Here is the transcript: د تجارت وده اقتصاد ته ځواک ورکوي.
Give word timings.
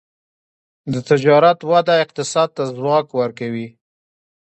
د 0.93 0.95
تجارت 1.09 1.59
وده 1.71 1.93
اقتصاد 2.03 2.49
ته 2.55 2.63
ځواک 2.77 3.07
ورکوي. 3.19 3.67